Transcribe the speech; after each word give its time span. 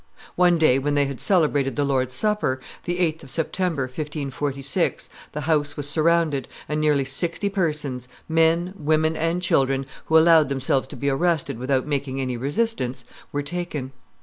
One 0.35 0.57
day 0.57 0.79
when 0.79 0.95
they 0.95 1.05
had 1.05 1.19
celebrated 1.21 1.75
the 1.75 1.83
Lord's 1.83 2.15
Supper, 2.15 2.59
the 2.85 2.97
8th 2.97 3.21
of 3.21 3.29
September, 3.29 3.83
1546, 3.83 5.07
the 5.33 5.41
house 5.41 5.77
was 5.77 5.87
surrounded, 5.87 6.47
and 6.67 6.81
nearly 6.81 7.05
sixty 7.05 7.49
persons, 7.49 8.07
men, 8.27 8.73
women, 8.75 9.15
and 9.15 9.43
children, 9.43 9.85
who 10.05 10.17
allowed 10.17 10.49
themselves 10.49 10.87
to 10.87 10.95
be 10.95 11.07
arrested 11.11 11.59
without 11.59 11.85
making 11.85 12.19
any 12.19 12.35
resistance, 12.35 13.05
were 13.31 13.43
taken. 13.43 13.91